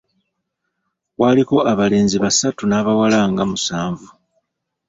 [1.15, 4.07] Kwaliko abalenzi basatu n’abawala nga musanvu.